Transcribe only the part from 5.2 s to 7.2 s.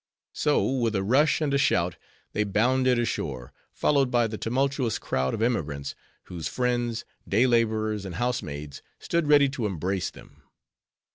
of emigrants, whose friends,